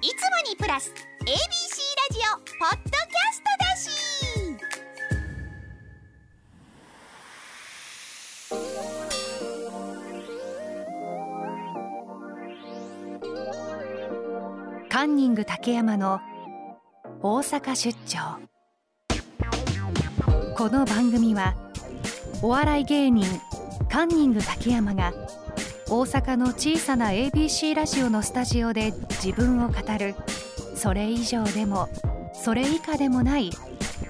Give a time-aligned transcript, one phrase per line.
[0.00, 0.14] いつも
[0.48, 0.92] にプラス
[1.22, 1.34] ABC ラ
[2.12, 3.90] ジオポッドキャストだし。
[14.88, 16.20] カンニング竹山の
[17.20, 18.38] 大阪出張。
[20.56, 21.56] この番組は
[22.40, 23.26] お笑い芸人
[23.90, 25.12] カンニング竹山が
[25.90, 28.92] 大阪の小さな ABC ラジオのスタジオで
[29.22, 30.14] 自分を語る。
[30.74, 31.88] それ以上でも
[32.34, 33.50] それ以下でもない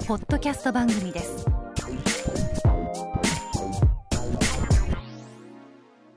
[0.08, 1.46] ポッドキャスト番組です。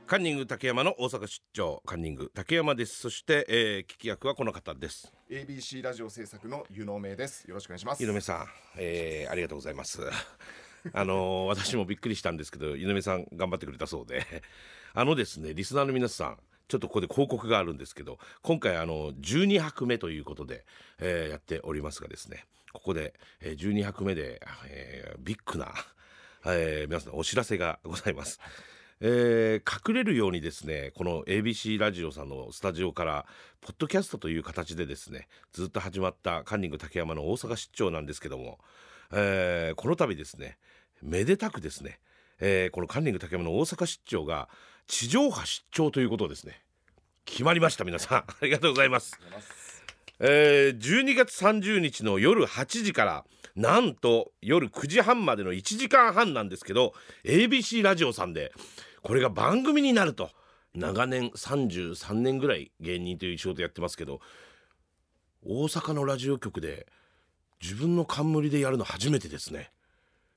[0.07, 2.99] カンニング竹山の大阪出張カンニング竹山です。
[2.99, 5.13] そして、えー、聞き役はこの方です。
[5.29, 7.47] ABC ラジオ制作の湯野目です。
[7.47, 8.03] よろしくお願いします。
[8.03, 8.45] 井上さん、
[8.77, 10.01] えー、ありがとうございます
[10.93, 14.25] あのー私もびっくりしたんですけど井上さん頑張ってくれたそうで
[14.93, 20.65] あのですねリスナーの皆さんちょっとここで広告があるんですけど今回あの12泊目ということで、
[20.99, 25.73] えーやっておりますがですねここで、えー12泊目で、えービッグな、
[26.45, 28.39] えー皆さんお知らせがございます。
[29.01, 33.25] えー隠れるようにですねこの ABC ラジオさんのスタジオから
[33.59, 38.59] ポッドキャストという形でですねずっと始まったカンニング竹山の大阪出張なんですけども、
[39.11, 40.57] えーこの度ですね
[41.01, 41.99] めでたくですね、
[42.39, 44.49] えーこのカンニング竹山の大阪出張が
[44.87, 46.61] 地上波出張ということをですね
[47.25, 49.19] 決まりました皆さん ありがとうございます。
[50.19, 56.93] えー12月30日の夜8時からなんと夜9時半までの1時間半なんですけど
[57.25, 58.53] ABC ラジオさんで
[59.01, 60.29] これが番組になると。
[60.73, 64.21] 長年33年ぐらい芸人という仕事やってますけど
[65.45, 66.87] 大阪のラジオ局で
[67.61, 69.71] 自分の冠でやるの初めてですね。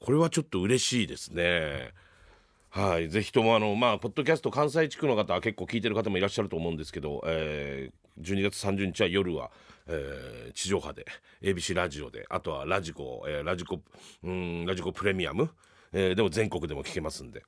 [0.01, 1.92] これはちょっと嬉しいですね。
[2.69, 9.51] はいぜひともあのまあポッドキャスト関西地区の方は結構聞いてる方もいらっしゃると思うんですけど、えー12月30日は夜は、
[9.87, 11.07] えー地上波で
[11.42, 13.81] ABC ラジオであとはラジコ、えーラジコ
[14.25, 15.51] うんラジコプレミアム、
[15.92, 17.45] えーでも全国でも聞けますんで。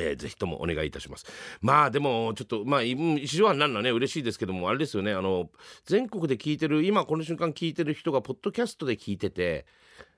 [0.00, 1.26] えーぜひともお願いいたします。
[1.60, 5.50] まあでもちょっとまあうん一上半になるのはね嬉しいですけどもあれですよねあの
[5.84, 9.66] 全国で聞いてる今この瞬間聞いてる人がポッドキャストで聞いてて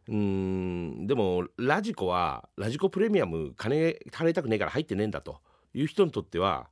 [0.08, 5.40] うーんでもラジコはラジコプレミアム金払いたくねえから入ってねえんだと
[5.74, 6.68] いう人にとっては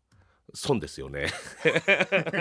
[0.53, 1.27] 損ですよね。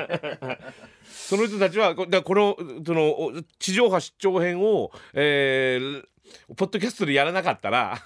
[1.03, 6.05] その人たちはこのそのお地上波出張編を、えー
[6.55, 8.01] ポッドキャストでやらなかったら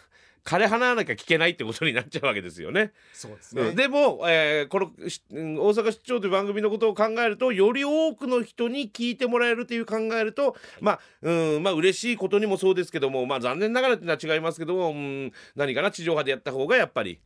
[0.48, 2.94] 金払わなきゃ聞けないってことになっちゃうわけですよね。
[3.12, 3.72] そうですね。
[3.74, 17.20] でも、えーこの大阪出張という番組のことを考えるとより多くの人に聞いてもらえるという考えると、まあうんまあ嬉しいことにもそうですけども、まあ、残念ながらっていうのは違いますけども、うん、何かな地上波でやった方がやっぱり。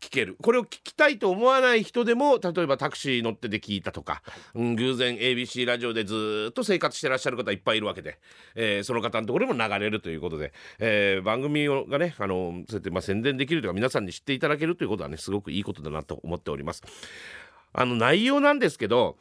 [0.00, 4.22] 聞けるこれを聞きたいと思わない人でも例えばタクシー乗ってで聞いたとか、
[4.54, 8.18] うん、偶然 ABC ラジオでずーっと生活してらっしゃる方いっぱいいるわけで、
[8.54, 16.82] えーその方のところにも流れるということで、えー番組をがねあのそうやってまあ宣伝できるというか皆さんに知っていただけるということはねすごくいいことだなと思っております。
[17.72, 19.16] あの内容なんですけど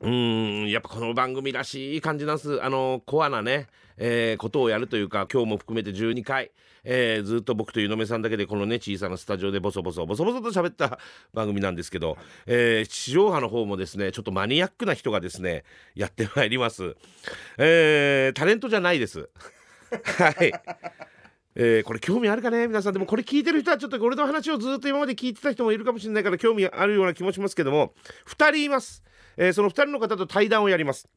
[0.00, 2.62] うんやっぱこの番組らしい感じなんです。
[2.62, 6.50] あのコアなね、えーことをやるというか今日も含めて12回、
[6.84, 10.98] えーずっと僕と湯野さんだけでこのね小さなスタジオでボソボソボソボソと喋った
[11.34, 15.64] 番組なんですけど、えー地上波の方もですねちょっとマニアックな人がですね
[15.94, 16.96] やってまいります、
[17.58, 19.28] えータレントじゃないです。
[19.90, 20.52] はい。
[21.56, 22.92] えーこれ興味あるかね皆さん。
[22.92, 27.92] でもこれ聞いてる人はちょっと俺の話をずっと今まで聞いてた人もいるかもしれないから興味あるような気もしますけども
[28.28, 29.02] 2人います、
[29.40, 31.08] えーその2人の方と対談をやります。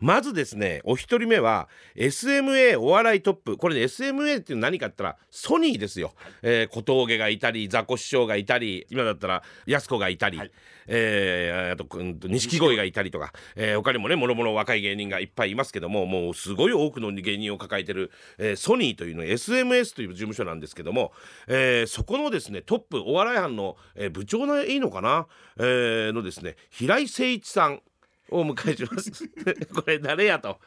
[0.00, 3.56] まずですねお一人目は SMA お笑いトップ。
[3.56, 10.40] これね SMA っていうの何かって言ったらソニーですよ、えー小峠がいたりザコ師匠がいたり今だったらやす子がいたり、
[10.86, 21.12] えーあとうんと錦鯉がいたりとか、えー他にもねもろもろ若い芸人がいっぱいいますけどももうすごい多くの芸人を抱えてる、えーソニーというの SMS という事務所なんですけども、
[21.46, 25.26] えーそこのですねトップお笑い班の、えー部長のいいのかな、
[25.58, 27.82] えーのですね平井誠一さん
[28.30, 29.12] をお迎えします。
[29.74, 30.58] これ誰やと。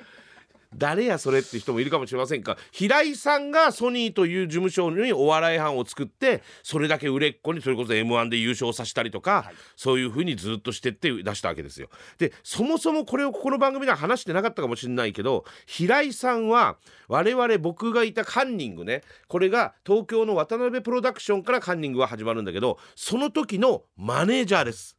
[0.75, 11.89] 誰やそれって人もいるかもしれませんが平井さんがソニーという事務所にお笑い班を作ってそれだけ売れっ子にそれこそ m 1で優勝させたりとか、そういうふうにずっとしてって出したわけですよ。
[12.17, 16.77] でそもそもこれをここの番組では話してなかったかもしれないけど平井さんは
[17.07, 24.97] 我々僕がいたカンニングねこれが東京の渡辺プロダクションからカンニングは始まるんだけどその時のマネージャーです。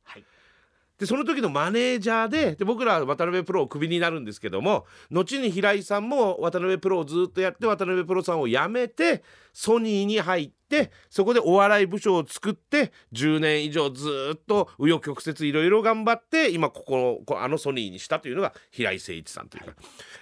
[1.02, 19.72] でその時のマネージャーでで僕らは渡辺プロをクビになるんですけども後に平井さんも渡辺プロをずっとやって渡辺プロさんを辞めてソニーに入ってそこでお笑い部署を作って10年以上ずっと紆余曲折いろいろ頑張って今ここのこあのソニーにしたというのが平井誠一さんというか、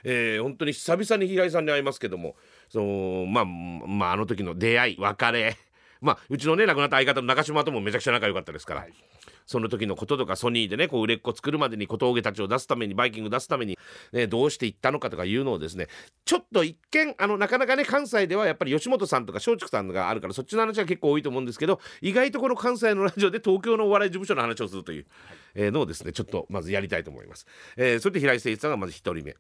[0.05, 2.37] えー本当に久々に平井さんに会いますけども
[2.71, 5.59] そのまあまああの時の出会い別れ。
[6.01, 8.87] まあうちのね亡くなった相方の中島ともめちゃくちゃ仲良かったですから。
[9.51, 13.77] その時のこととかソニーでねこう売れっ子作るまでに小峠たちを出すためにバイキング出すために、
[14.13, 15.89] ね、どうしていったのかとかいうのをですね
[16.25, 25.07] ちょっと一見あのなかなかね関西ではやっぱり吉本さんとか松竹さんがあるからそっちの話が結構多いと思うんですけど意外とこの関西のラジオで 東京のお笑い事務所の話をするという、
[25.57, 27.45] えのをですねちょっとまずやりたいと思います。
[27.77, 29.35] えーそれで平井誠一さんがまず一人目。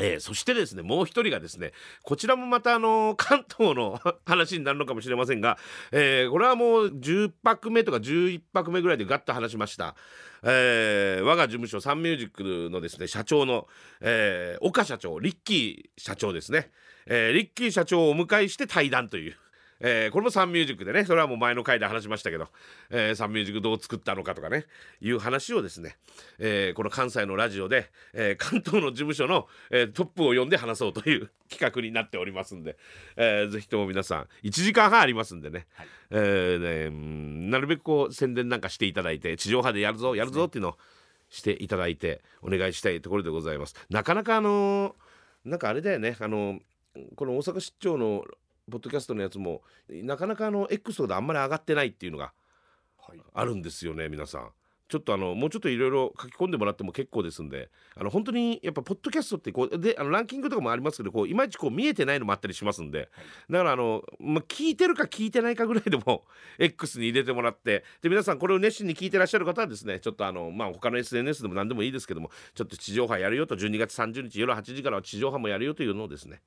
[0.00, 1.72] えーそしてですねもう一人がですね
[2.02, 5.58] こちらもまたあの 関東の話になるのかもしれませんが、
[5.92, 9.96] えーこれはもう10泊目とか11泊目ぐらいでガッと話しました、
[10.42, 13.66] えー我が事務所サンミュージックのですね社長の、
[14.00, 16.70] えー岡社長リッキー社長ですね、
[17.06, 19.36] えーリッキー社長をお迎えして対談という。
[19.80, 22.48] えーこれもサンミュージックでねそれはもう前の回で話しましたけど、
[22.90, 24.66] えーサンミュージックどう作ったのかとかね
[25.00, 25.96] いう話をですね、
[26.38, 32.76] えーこの関西のラジオで、えー関東の事務所の、えートップを呼んで話そうという企画になっておりますんで、
[33.16, 35.66] えーぜひとも皆さん1時間半ありますんでね,、
[36.10, 40.78] えーねうんなるべくこう宣伝なんかしていただいて地上波でやるぞやるぞっていうのを
[41.30, 43.74] していただいてお願いしたいところでございます。
[43.90, 44.94] なかなかあのー
[45.44, 46.58] なんかあれだよねあの
[47.14, 48.24] この大阪出張の
[48.70, 52.32] ポッドキャストのやつもなかなかあの X とかであんまり上がってないっていうのが
[52.98, 53.20] はい。
[53.34, 54.50] あるんですよね皆さん。
[54.88, 63.10] ちょっとあのもうちょっといろいろ書き込んでもらっても結構ですんであの本当にやっぱポッドキャストってこうであのランキングとかもありますけどこういまいちこう見えてないのもあったりしますんで。
[63.50, 66.24] だからあの、まあ、聞いてるか聞いてないかぐらいでも
[66.58, 76.40] X に入れてもらってで皆さんこれを熱心に聞いてらっしゃる方はですねちょっとあのまあ他の SNS でも何でもいいですけどもちょっと地上波やるよと12月30日夜8時からは地上波もやるよというのをですね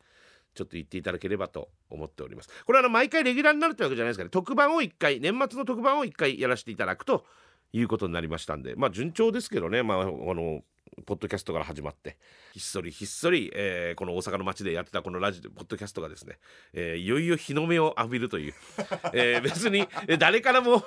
[0.54, 2.50] ちょっと言っていただければと思っております。
[2.66, 7.26] これはあの毎回レギュラーになるってわけじゃないですかね、特番を1回年末の特番を1回やらせていただくと
[7.74, 10.62] いうことになりましたんでまあ順調ですけどねまああの
[11.06, 12.18] ポッドキャストから始まって
[12.54, 16.38] ひっそりひっそり、えーこの大阪の街でやってたこのラジオポッドキャストがですね、
[16.74, 18.54] えーいよいよ日の目を浴びるという、
[19.14, 19.88] えー別に
[20.20, 20.84] 誰からも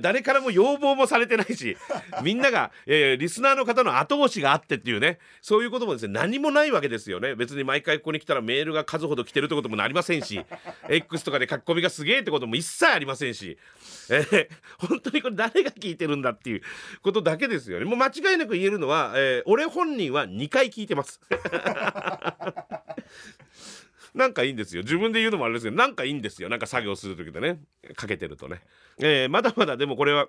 [0.00, 1.76] 誰からも要望もされてないし
[2.22, 7.34] みんなが、えーリスナーの方の後押しがあってっていうねそういうこともですね何もないわけですよね。
[7.34, 10.40] 別に毎回ここに来たらメールが数ほど来てるってこともなりませんし
[10.88, 13.58] X とかで書き込みがすげえってことも一切ありませんし、
[14.10, 14.48] えー
[14.78, 16.62] 本当にこれ誰が聞いてるんだっていう
[17.02, 17.84] ことだけですよね。
[17.84, 21.20] もう間違いなく言えるのは、えー俺本人は2回聞いてます。
[24.14, 24.82] なんかいいんですよ。
[24.82, 26.48] 自分で言うのもあれですけどなんかいいんですよ。
[26.48, 27.60] なんか作業する時でね。
[27.96, 28.60] かけてるとね、
[29.00, 30.28] えーまだまだでもこれは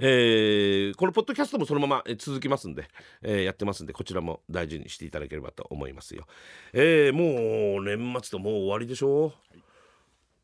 [0.00, 2.88] えーこのポッドキャストもそのままえー続きますんで、
[3.22, 6.26] えーやってますんでこちらも大事にしていただければと思いますよ。
[6.72, 9.32] えーもう年末ともう終わりでしょ、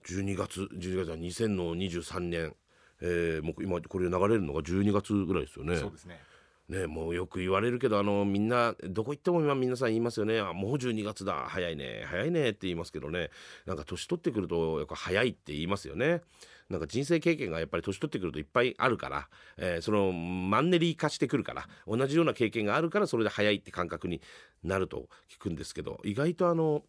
[0.06, 2.54] 12月12月は2023年、
[3.00, 5.76] えーもう今これ流れるのが12月ぐらいですよね。
[5.76, 6.20] そうですね
[6.68, 10.40] ねもうよく言われるけどあのみんなどこ行っても今皆さん言いますよね。
[10.40, 11.46] あもう12月だ。
[11.48, 13.30] 早いね早いねって言いますけどね。
[13.66, 16.22] なんか年取ってくるとやっぱ早いって言いますよね。
[16.68, 24.20] なんか人生経験がやっぱり年取ってくるといっぱいあるから、えーそのマンネリ化してくるから同じような経験があるからそれで早いって感覚に
[24.62, 26.82] なると聞くんですけど意外とあの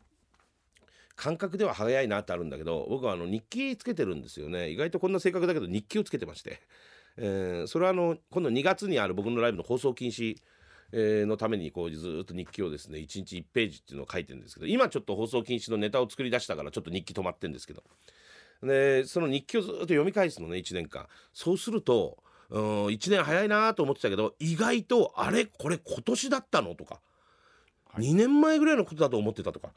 [1.15, 4.69] 感覚では早いなってあるんだけど僕はあの日記つけてるんですよね。
[4.69, 6.61] 意外とこんな性格だけど日記をつけてまして、
[7.21, 10.37] えーそれはあの今度2月にある僕のライブの放送禁止
[10.91, 17.83] えーのためにこうずーっと日記をですね1日1ページっていうのを書いてるんですけど今ちょっと放送禁止のネタを作り出したからちょっと日記止まってるんですけど。
[18.63, 21.07] でその日記をずーっと読み返すのね1年間。
[21.33, 22.17] そうすると
[22.49, 25.45] うん1年早いなと思ってたけど意外とあれ？
[25.45, 26.75] これ今年だったの？
[26.75, 26.99] とか、
[27.97, 29.69] 2年前ぐらいのことだと思ってたとか。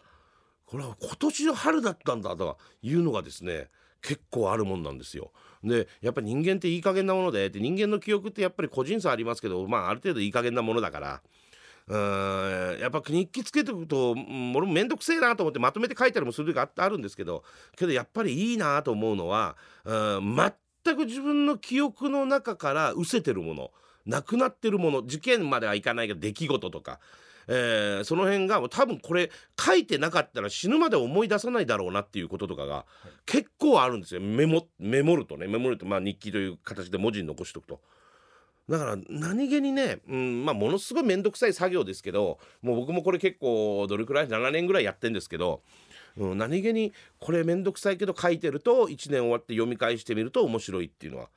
[0.65, 3.69] これは今年の春だったんだとかいうのがですね
[4.03, 5.33] 結構あるもんなんですよ。
[5.65, 11.23] でやっぱり人間っていい加減なものでで人間の記憶ってやっぱり個人差ありますけど、まあ、ある程度いい加減なものだから。
[11.89, 17.43] うんやっぱ日記つけておくと俺も面倒くせえなと思ってまとめて書いたりもする時ああるんですけど
[17.77, 20.37] けどやっぱりいいなと思うのはうん
[20.85, 23.73] 全く自分の記憶の中から失せてるもの
[24.07, 26.99] なくなってるもの事件まではいかないけど出来事とか、
[27.49, 32.85] えーその辺が多分これ書いてなかったら死ぬまで思い出さないだろうなっていうこととかが
[33.27, 34.21] 結構あるんですよ。
[34.21, 35.47] メモメモるとね。
[35.47, 37.81] メモるとまあ日記という形で文字に残しておくと。
[38.69, 45.63] だから何気にね、うんまあ、ものすごい面倒くさい作業ですけどもう僕もこれ結構どれくらい7年ぐらいやってんですけど、
[46.17, 51.29] うん、何気にこれ面倒くさいけど書いてると1年終わって読み返してみると面白いっていうのは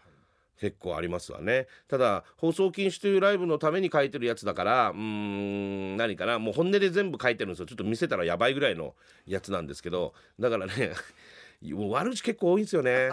[0.60, 1.68] 結構ありますわね。
[1.88, 6.40] ただ放送禁止というライブのために書いてるやつだからうーん何かな。
[6.40, 7.66] もう本音で全部書いてるんですよ。
[7.66, 8.96] ちょっと見せたらやばいぐらいの
[9.26, 10.92] やつなんですけどだからね
[11.64, 13.10] もう悪口結構多いんですよね。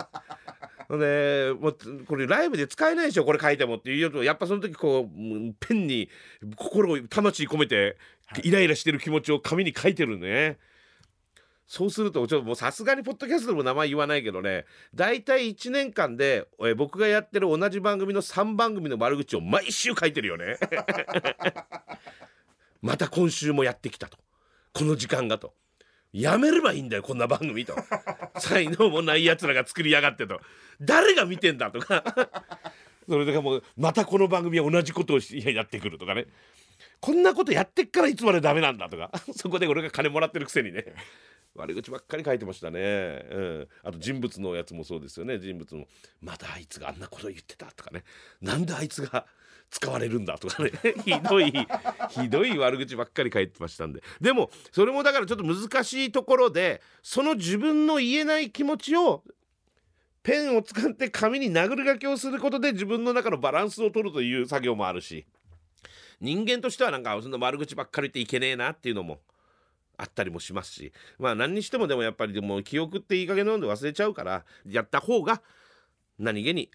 [0.91, 3.91] でもうこれライブで使えないでしょこれ書いてもって。
[3.91, 6.09] いうよとやっぱその時こううんペンに
[6.57, 7.97] 心を魂込めて
[8.43, 10.59] イライラしてる気持ちを紙に書いてるね。
[11.66, 20.59] そうするとちょっともうさすがにポッドキャストでも名前言わないけどね大体1年間でえ僕がやってる同じ番組の3番組の悪口を毎週書いてるよね。
[22.83, 24.19] また今週もやってきたと。
[24.73, 25.54] この時間がと。
[26.12, 27.75] やめればいいんだよこんな番組と。
[28.38, 30.40] 才能もないやつらが作りやがってと。
[30.81, 32.04] 誰が見てんだとか。
[33.09, 36.26] それとかもうまたこの番組は同じことをやってくるとかね。
[37.00, 39.11] こんなことやってっからいつまでダメなんだとか。
[39.35, 40.95] そこで俺が金もらってるくせにね。
[41.55, 42.81] 悪口ばっかり書いてましたね、
[43.31, 45.39] うん、あと人物のやつもそうですよね。
[45.39, 45.87] 人物も
[46.21, 48.05] またあいつがあんなこと言ってたとかね。
[48.41, 49.27] なんであいつが
[49.71, 50.71] 使われるんだとかね。
[51.05, 51.53] ひどい
[52.11, 54.03] ひどい悪口ばっかり書いてましたんで。
[54.21, 59.23] でもそれもだからちょっと難しいところでその自分の言えない気持ちを
[60.23, 65.27] ペンを使って紙に殴り書きをすることで自分の中のバランスを取るという作業もあるし。
[66.23, 69.19] 人間としてはなんかそんな悪口ばっかり言っていけねえなっていうのも
[69.97, 75.43] あったりもしますしまあ何にしてもでもやっぱりでも記憶っていい加減飲んで忘れちゃうからやった方が
[76.19, 76.71] 何気に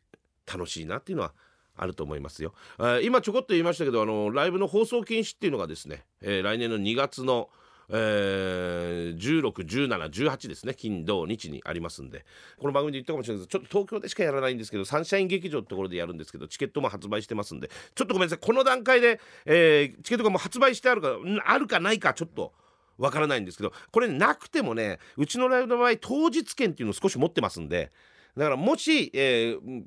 [0.52, 1.34] 楽しいなっていうのは
[1.76, 2.54] あると思いますよ。
[2.80, 7.50] えー今ちょこっと言いましたけどあのライブの放送禁止っていうのがですね、えー来年の2月の、
[7.90, 12.26] えー、161718ですね金土日にありますんで
[12.58, 22.54] この番組で言ったかもしれないですちょっと東京でしかやらないんですけどサンシャイン劇場ってところでやるんですけどチケットも発売してますんでちょっとごめんなさいこの段階で、えーチケットがもう発売してあるかあるかないかちょっと。
[22.98, 27.92] わからないんですけどこれなくてもねうちのライブの場合当日券っていうのを少し持ってますんで
[28.36, 29.84] だからもし、えー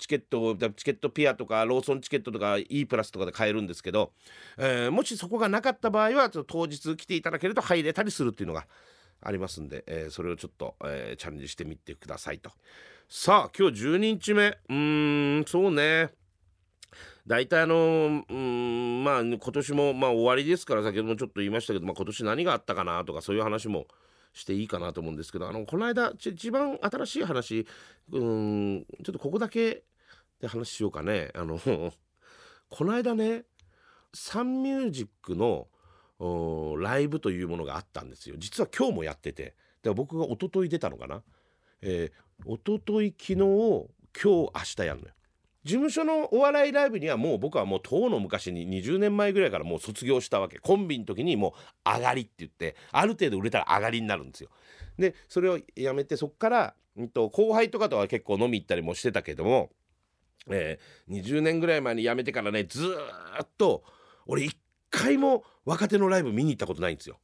[0.00, 4.12] チケットチケットピアとかローソンチケットとか E プラスとかで買えるんですけど、
[4.56, 8.66] えーもしそこがなかった場合はちょっと当日来ていただけると入れたりするっていうのが
[9.22, 12.50] ありますんで、えーそれをちょっと、えチャレンジしてみてくださいと。
[13.10, 14.46] さあ今日12日目。
[14.46, 16.08] うーんそうね。
[17.30, 23.86] 大体あのうんまあ今年もまあ終わりですから先ほどもちょっと言いましたけど、まあ、今年何があったかなとかそういう話も
[24.32, 27.66] していいかなと思うんですけどあのこの間ち一番新しい話
[28.10, 29.84] うんちょっとここだけ
[30.40, 31.30] で話しようかね。
[31.36, 31.60] あの
[32.68, 33.44] この間ね
[34.12, 35.68] サンミュージックの
[36.80, 38.34] ライブというものがあったんですよ。
[38.38, 39.44] 実は今日もやってて。
[39.44, 41.22] だから僕が一昨日出たのかな、
[41.80, 45.14] えー、一昨日昨日今日明日やるのよ。
[45.64, 54.48] 事務所のお笑いライブにはもう僕はもう遠の昔に20年前ぐらいからもう卒業したわけコンビの時にもう上がりって言ってある程度売れたら上がりになるんですよ。
[54.98, 59.70] でそれをやめてそっから、うん、と後輩とかとは結構飲み行ったりもしてたけども、
[60.48, 63.84] えー20年ぐらい前に辞めてからねずーっと
[64.26, 64.56] 俺一
[64.90, 67.18] 回も若手のライブ見に行ったことないんですよ。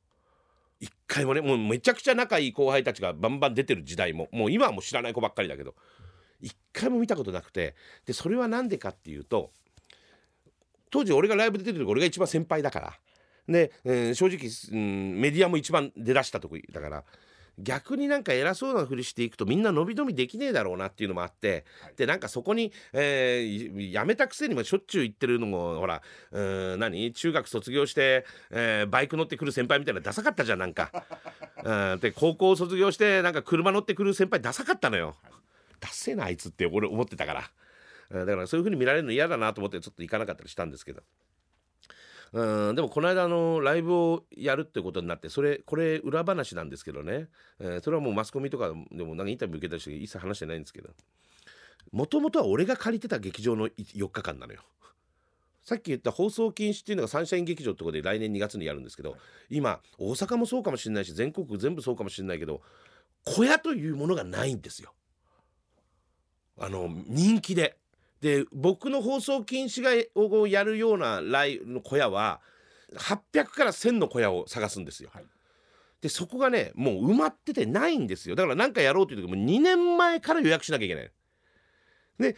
[0.79, 5.75] 一回もねもうめちゃくちゃ仲いい後輩たちがバンバン出てる時代ももう今はもう知らない子ばっかりだけど
[6.81, 9.51] 回も見たことなくてでそれは何でかっていうと
[10.91, 12.93] 当時俺がライブで出てる時俺が一番先輩だから
[13.49, 17.05] で、えー正直、うん、メディアも一番出だした時だから
[17.59, 21.65] 逆になんか偉そうなふりしていくとみんな伸び伸びできねえだろうなっていうのもあって、
[21.97, 26.03] でなんかそこに、えーやめたくせにもしょっちゅう言ってるのもほら
[26.33, 27.13] うーん何？
[27.15, 30.91] 中学卒業して、えーバイク乗ってくる先輩みたいなダサかったじゃんなんか。
[31.65, 35.17] うんで高校卒業してなんか車乗ってくる先輩ダサかったのよ。
[35.23, 35.33] ダッ
[35.91, 37.51] セーなあいつって俺思ってたから。
[38.11, 41.03] うんだからそういう風に見られるの嫌だなと思ってちょっと行かなかったりしたんですけど。
[42.33, 47.29] うんでもこの間のライブをやるってことになってそれこれ裏話なんですけどね、
[47.61, 50.91] えーそれはもうマスコミとかでもなんかインタビュー受けたりして一切話してないんですけど
[51.93, 54.63] もともとは俺が借りてた劇場の4日間なのよ。
[55.63, 59.17] さっき言った放送禁止っていうのがサンシャイン劇場ってことで来年2月にやるんですけど
[59.51, 62.61] 今大阪もそうかもしれないし全国全部そうかもしれないけど
[63.25, 64.93] 小屋というものがないんですよ。
[66.59, 67.77] あの人気で。
[68.21, 72.41] で僕の放送禁止がをやるようなライの小屋は
[72.95, 75.11] 800から1000の小屋を探すんですよ。
[75.13, 75.25] はい
[76.01, 81.11] でそこがねもう埋まっててないんですよだから何かやろうという時も2年前から予約しなきゃいけない。
[82.19, 82.37] で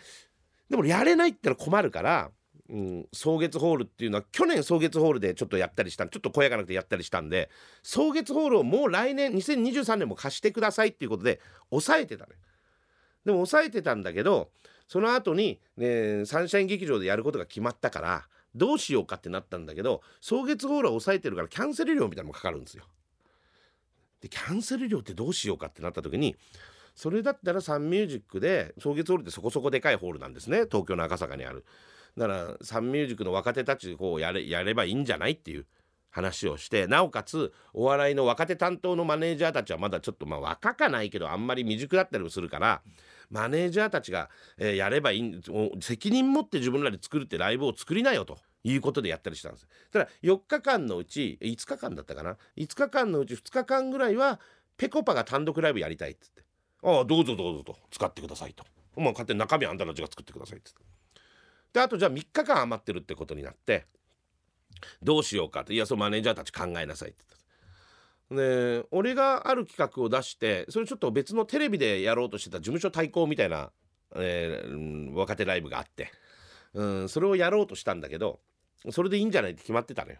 [0.71, 2.31] でもやれないってのは困るから、
[2.69, 7.51] うん、草月ホールっていうのは去年草月ホールでちょっとやったりしたちょっと小屋がなくてやったりしたんで
[7.83, 12.33] 草月ホールをもう来年2023年も貸してくださいっていうことで抑えてたね。
[13.28, 14.49] でも抑えてたんだけど
[14.88, 22.85] その後に、ね、サンシャイン劇場でやることが決まったからどうしようかってなったんだけど草月ホールは抑えてるからキャンセル料みたいなのもかかるんですよ。
[24.23, 26.37] でキャンセル料ってどうしようかってなった時に
[26.94, 31.66] それだったらサンミュージックで草月ホールってそこそこでかいホールなんですね東京の赤坂にある
[32.16, 35.66] だからサンミュージックの若手たちでこうやれやればいいんじゃないっていう
[36.11, 42.83] 話をしてなおかつお笑いの若手担当のマネージャーたちはまだちょっとまあ若かないけどあんまり未熟だったりもするから
[43.31, 45.43] マネージャーたちが、えーやればいいん
[45.81, 54.41] 責任持って自分らで作るってライブを作りなよということでやったりしたんですただ4日間のうち5日間だったかな？5日間のうち2日間ぐらいは
[54.77, 56.43] ぺこぱが単独ライブやりたいっつって
[56.83, 58.65] 「ああどうぞどうぞ」と使ってくださいと。
[58.97, 60.81] まあ、勝手に中身あんたたちが作ってくださいっつって。
[61.73, 63.87] であとじゃあ3日間余ってるってことになって
[65.02, 67.23] どうしようかっていやそのマネージャーたち考えなさいって
[68.28, 73.70] 言ってで俺がある企画を出してそれちょっと別のテレビでやろうとしてた事務所対抗みたいな、
[74.16, 76.11] えー若手ライブがあって、
[76.75, 78.40] うん、それをやろうとしたんだけど
[78.90, 80.18] それでいいんじゃないって決まってたのよ。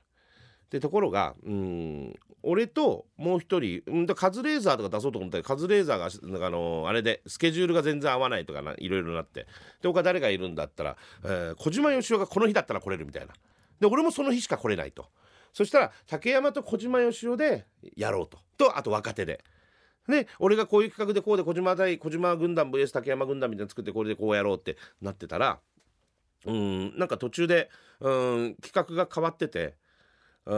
[0.71, 9.47] でところがうん俺ともう一人うんカズレーザーとか出そうと思ったらカズレーザーがなんかあのあれでスケジュールが全然合わないとかないろいろなって。
[9.81, 13.33] で他誰がいるんだったら、えー小島よしおがこの日だったら来れるみたいな。
[13.81, 15.07] で俺もその日しか来れないと
[15.53, 17.67] そしたら竹山と小島よしおで
[17.97, 19.45] やろうととあと若手で。
[20.09, 25.61] で俺がこういう企画でこうで小島対小島軍団 VS 竹山軍団みたいなの作ってこれでこうやろうってなってたら
[26.47, 27.69] うんなんか途中で
[28.01, 29.77] うん企画が変わってて。
[30.47, 30.55] う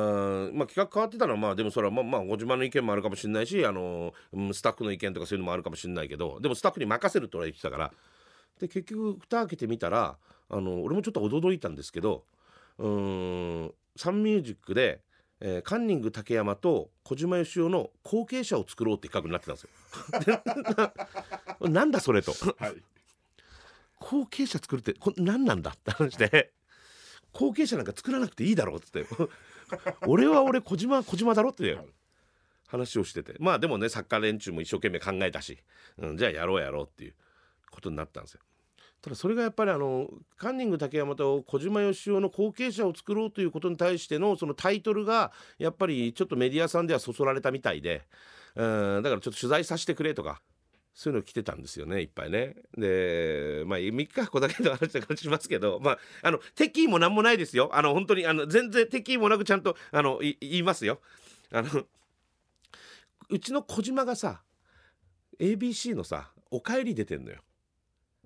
[0.52, 4.14] んまあ、企画変わってたのはまあでもそれはままあ小島の意見もあるかもしれないしあの、
[4.52, 7.92] スタッフの意見とかそういうのもあるかもしれないけどでもスタッフに任せるって俺は言ってたから
[8.60, 10.16] で結局蓋開けてみたら
[10.48, 12.22] あの俺もちょっと驚いたんですけど
[12.80, 13.74] うーん。
[13.96, 15.02] サンミュージックで、
[15.40, 20.48] えーカンニング竹山と小島よしおの後継者を作ろうって企画になってたんですよ。
[21.60, 22.32] で なんだそれと。
[22.58, 22.82] はい。
[23.98, 26.52] 後継者作るってこれ何なんだって話で。
[27.32, 29.06] 後継者なんか作らなくていいだろうっつって。
[30.06, 31.86] 俺は俺小島は小島だろってはい。
[32.66, 33.34] 話をしてて。
[33.38, 35.58] まあでもねサッカー連中も一生懸命考えたし、
[35.98, 37.14] うん、じゃあやろうやろうっていう
[37.70, 38.40] ことになったんですよ。
[39.02, 48.02] ただそれがやっぱりあのカンニング竹山と小島よしおの後継者を作ろうということに対してのそのタイトルがやっぱりちょっとメディアさんではそそられたみたいで、
[48.56, 48.62] う
[49.00, 50.42] ん、だからちょっと取材させてくれとか
[50.92, 52.56] そういうの来てたんですよねいっぱいね。
[52.76, 61.00] でまあ3日こだけの話だからしますけどまああの敵意も何もないですよあの本当にあの全然敵意もなくちゃんとあの言いますよ。
[61.52, 61.68] あの
[63.30, 64.42] うちの小島がさ
[65.38, 67.38] ABC のさ「おかえり」出てんのよ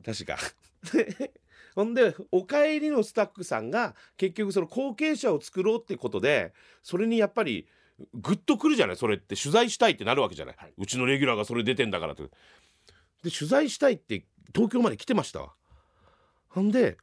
[0.04, 0.36] 確か。
[1.74, 7.66] ほんで「おかえり」のスタッフさんが結局その後継者を作ろうってことでそれにやっぱり
[8.12, 12.24] グッとくるじゃないそれって取材したいってなるわけじゃない、はいうちのレギュラーがそれ出てんだからと。
[13.22, 15.54] で取材したいって東京まで来てましたわ。
[16.48, 16.98] ほんで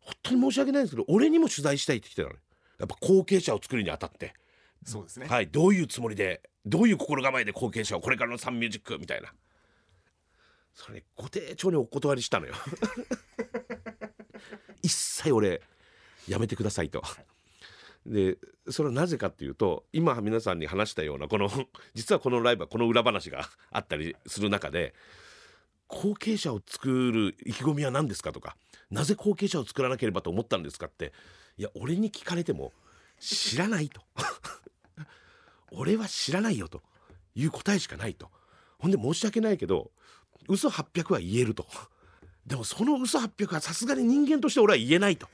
[0.00, 2.40] 本当に申し訳ないんですけど俺にも取材したいって来てたのよ
[2.78, 4.34] やっぱ後継者を作るにあたって。
[4.84, 9.32] そうですねはい、どういうつもりでどういう心構えで後継者をこれからのサンミュージックみたいな
[10.74, 12.54] それご丁重にお断りしたのよ。
[14.82, 15.62] 一切俺
[16.28, 17.02] やめてくださいと。
[18.06, 18.36] で
[18.68, 21.48] それはなぜかっていうと今皆さんに話したようなこの
[21.94, 24.92] 実はこのライブはこの裏話があったりする中で
[25.86, 28.56] 後継者を作る意気込みは何ですかとか
[28.90, 31.12] なぜ後継者を作らなければと思ったんですかって
[31.56, 32.72] いや俺に聞かれても
[33.20, 34.02] 知らないと。
[35.70, 36.82] 俺は知らないよと
[37.34, 38.30] いう答えしかないと。
[38.78, 39.92] ほんで申し訳ないけど
[40.48, 41.66] 嘘800は言えると。
[42.46, 45.28] でもその嘘800はさすがに人間として俺は言えないと。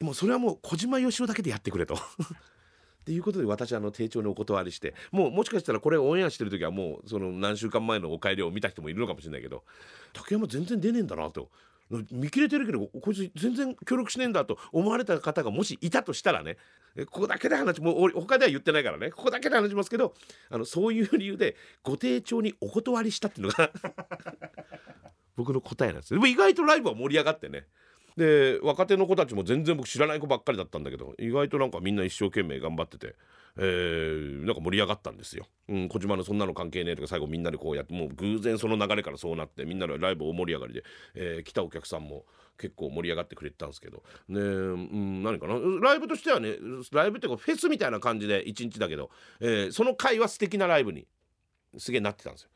[0.00, 1.94] もうそれはもう小島よしおだけでやってくれと。
[1.94, 9.64] っていうことで私あの丁重にお断りしてもうもしかしたらこれオンエアしてる時はもうその何週間前のお帰りを見た人もいるのかもしれないけど
[10.12, 11.48] 竹山全然出ねえんだなと。
[12.12, 16.56] 見切れてるけどこいつ全然協力しねえんだと思われた方がもしいたとしたらね
[17.10, 20.14] ここだけで話もう他では言ってないからねここだけで話しますけど
[20.50, 23.70] あのそういう理由でご丁重にお断りしたっていうのが
[25.36, 26.18] 僕の答えなんですよ。
[26.18, 27.66] でも意外とライブは盛り上がってね
[28.20, 33.16] で若手の子たちも全然僕知らない子ばっかりだったんだけど意外となんかみんな一生懸命頑張ってて、
[33.56, 35.46] えーなんか盛り上がったんですよ。
[35.70, 42.26] うん、小島のそんなの関係ねえとか最後みんなでこうやってもう偶然その流れからそうなってみんなのライブ大盛り上がりで、えー来たお客さんも
[42.58, 45.54] 結構盛り上がってくれてたんですけどねうん何かな？
[45.80, 46.56] ライブとしてはね
[46.92, 49.08] ライブっていうかフェスみたいな感じで1日だけど、
[49.40, 51.06] えーその回は素敵なライブに
[51.78, 52.50] すげえなってたんですよ。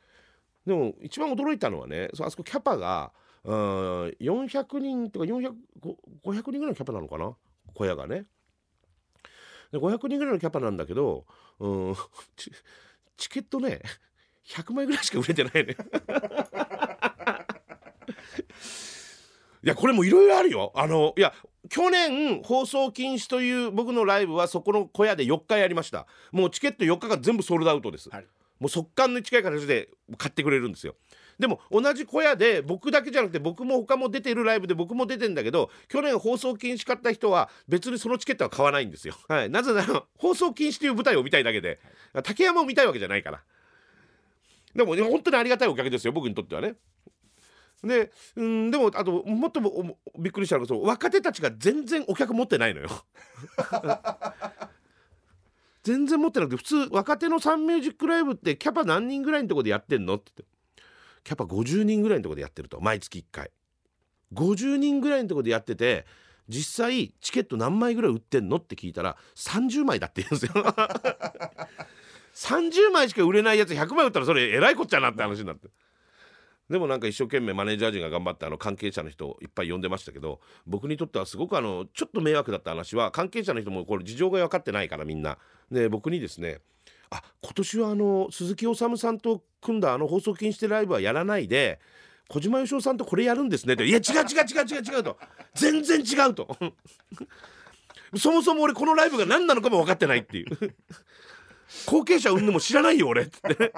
[0.67, 3.13] でも一番驚いたのはねそあそこキャパが
[3.45, 5.53] うん400人とか400
[6.25, 7.35] 500人ぐらいのキャパなのかな？
[7.75, 8.25] 小屋がね。
[9.71, 11.27] で500人ぐらいのキャパなんだけど
[11.59, 11.95] うん
[12.37, 12.51] チ
[13.17, 13.83] チケットね
[14.47, 15.77] 100枚ぐらいしか売れてないね。
[19.63, 20.73] いやこれもいろいろあるよ。
[20.75, 21.33] あのいや
[21.71, 26.07] 去年放送禁止という僕のライブはそこの小屋で4日やりました。
[26.33, 28.11] もうチケット4日が全部ソールドアウトです。
[28.11, 28.27] はい
[28.61, 30.95] もう速乾に近い形で買ってくれるんですよ
[31.39, 41.79] でも同じ小屋で僕だけじゃなくて僕も他も出てるライブで僕も出てんだけど去年放送禁止買った人は別にそのチケットは買わないんですよ、はい、なぜなら放送禁止という舞台を見たいだけで
[42.23, 43.43] 竹山を見たいわけじゃないから。
[44.75, 46.75] でも本当にありがたいお客ですよ僕にとってはね。
[47.83, 52.89] でうんでもあともっともびっくりしたのがそう若手たちが全然お客持ってないのよ。
[55.83, 60.54] 全然持ってなくて普通若手のサンミュージックライブってキャパ何人ぐらいのとこでやってんのって言って。
[61.25, 63.51] キャパ50人ぐらいのとこでやってると毎月1回。
[64.33, 66.07] 50人ぐらいのとこでやってて
[66.49, 70.65] 実際チケット何枚ぐらい売ってんのって聞いたら30枚だって言うんですよ。
[72.35, 75.69] 30枚しか売れないやつ100枚売ったらそれえらいこっちゃなって話になって。
[76.69, 85.39] でもなんか一生懸命マネージャー陣が頑張ってあの関係者の人をいっぱい呼んでましたけど僕にとってはすごくあのちょっと迷惑だった話は関係者の人もこれ事情が分かってないからみんな。
[85.71, 86.61] で僕にですね
[87.11, 91.81] あ今年はあの鈴木おさむさんと組んだあの放送禁止でライブはやらないで
[92.29, 95.19] 小島よしおさんとこれやるんですねって「いや違う違う違う違う違う」と
[95.55, 96.57] 「全然違う」と。
[98.17, 100.47] そもそも俺このライブが何なのかも分かってないっていう。
[101.87, 103.41] 後継者産んでも知らないよ俺って。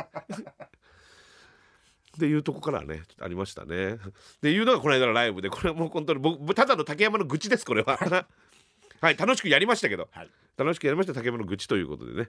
[2.16, 3.94] っていうとこからねありましたね。
[3.94, 3.98] っ
[4.40, 7.98] ていうのがこの間のライブでこれはもう本当に僕ただの竹山の愚痴ですこれは。
[9.00, 12.26] はい楽しくやりましたけど、はい、楽しくやりました竹山の愚痴ということでね。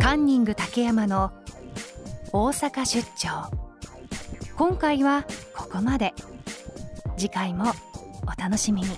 [0.00, 1.32] カンニング竹山の
[2.32, 3.50] 大阪出張
[4.56, 6.14] 今回はここまで
[7.16, 7.72] 次回も
[8.22, 8.88] お楽しみに。